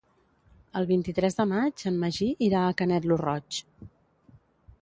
El 0.79 0.87
vint-i-tres 0.91 1.37
de 1.41 1.45
maig 1.51 1.85
en 1.91 2.01
Magí 2.05 2.31
irà 2.49 2.65
a 2.71 2.75
Canet 2.81 3.09
lo 3.13 3.19
Roig. 3.25 3.61